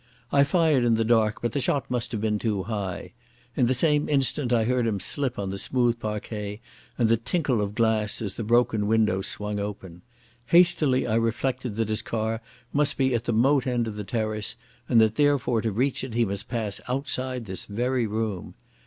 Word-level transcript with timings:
I 0.31 0.43
fired 0.43 0.83
in 0.83 0.95
the 0.95 1.05
dark, 1.05 1.43
but 1.43 1.51
the 1.51 1.61
shot 1.61 1.85
must 1.91 2.11
have 2.11 2.19
been 2.19 2.39
too 2.39 2.63
high. 2.63 3.13
In 3.55 3.67
the 3.67 3.75
same 3.75 4.09
instant 4.09 4.51
I 4.51 4.63
heard 4.63 4.87
him 4.87 4.99
slip 4.99 5.37
on 5.37 5.51
the 5.51 5.59
smooth 5.59 5.99
parquet 5.99 6.59
and 6.97 7.07
the 7.07 7.17
tinkle 7.17 7.61
of 7.61 7.75
glass 7.75 8.19
as 8.19 8.33
the 8.33 8.43
broken 8.43 8.87
window 8.87 9.21
swung 9.21 9.59
open. 9.59 10.01
Hastily 10.47 11.05
I 11.05 11.13
reflected 11.13 11.75
that 11.75 11.89
his 11.89 12.01
car 12.01 12.41
must 12.73 12.97
be 12.97 13.13
at 13.13 13.25
the 13.25 13.33
moat 13.33 13.67
end 13.67 13.87
of 13.87 13.95
the 13.95 14.03
terrace, 14.03 14.55
and 14.89 14.99
that 15.01 15.17
therefore 15.17 15.61
to 15.61 15.71
reach 15.71 16.03
it 16.03 16.15
he 16.15 16.25
must 16.25 16.47
pass 16.49 16.81
outside 16.89 17.45
this 17.45 17.65
very 17.67 18.07
room. 18.07 18.55